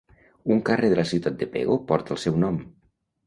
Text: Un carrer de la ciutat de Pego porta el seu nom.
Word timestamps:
Un 0.55 0.61
carrer 0.69 0.87
de 0.93 0.97
la 0.99 1.05
ciutat 1.09 1.37
de 1.43 1.47
Pego 1.57 1.77
porta 1.91 2.15
el 2.17 2.21
seu 2.25 2.39
nom. 2.47 2.61